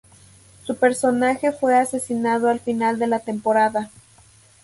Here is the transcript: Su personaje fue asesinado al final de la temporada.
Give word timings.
Su 0.65 0.75
personaje 0.77 1.51
fue 1.51 1.77
asesinado 1.77 2.49
al 2.49 2.59
final 2.59 2.97
de 2.97 3.05
la 3.05 3.19
temporada. 3.19 3.91